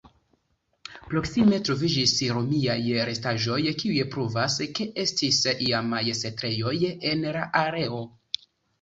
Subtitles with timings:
[1.11, 2.79] Proksime troviĝis romiaj
[3.11, 6.77] restaĵoj kiuj pruvas, ke estis iamaj setlejoj
[7.15, 8.05] en la areo.